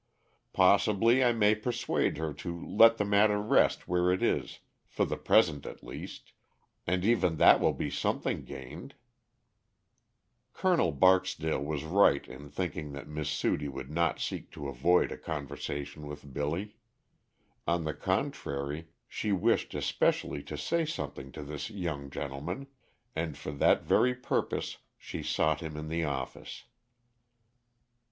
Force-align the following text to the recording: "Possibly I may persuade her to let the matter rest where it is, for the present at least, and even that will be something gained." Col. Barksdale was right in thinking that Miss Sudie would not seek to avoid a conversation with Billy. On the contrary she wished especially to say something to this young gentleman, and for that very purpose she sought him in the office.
"Possibly 0.51 1.23
I 1.23 1.31
may 1.31 1.53
persuade 1.53 2.17
her 2.17 2.33
to 2.33 2.65
let 2.65 2.97
the 2.97 3.05
matter 3.05 3.39
rest 3.39 3.87
where 3.87 4.11
it 4.11 4.23
is, 4.23 4.57
for 4.87 5.05
the 5.05 5.15
present 5.15 5.63
at 5.67 5.83
least, 5.83 6.33
and 6.87 7.05
even 7.05 7.35
that 7.35 7.59
will 7.59 7.75
be 7.75 7.91
something 7.91 8.43
gained." 8.43 8.95
Col. 10.53 10.91
Barksdale 10.91 11.63
was 11.63 11.83
right 11.83 12.27
in 12.27 12.49
thinking 12.49 12.93
that 12.93 13.07
Miss 13.07 13.29
Sudie 13.29 13.67
would 13.67 13.91
not 13.91 14.19
seek 14.19 14.49
to 14.53 14.67
avoid 14.67 15.11
a 15.11 15.17
conversation 15.19 16.07
with 16.07 16.33
Billy. 16.33 16.77
On 17.67 17.83
the 17.83 17.93
contrary 17.93 18.87
she 19.07 19.31
wished 19.31 19.75
especially 19.75 20.41
to 20.45 20.57
say 20.57 20.83
something 20.83 21.31
to 21.31 21.43
this 21.43 21.69
young 21.69 22.09
gentleman, 22.09 22.65
and 23.15 23.37
for 23.37 23.51
that 23.51 23.83
very 23.83 24.15
purpose 24.15 24.77
she 24.97 25.21
sought 25.21 25.59
him 25.61 25.77
in 25.77 25.89
the 25.89 26.03
office. 26.03 26.63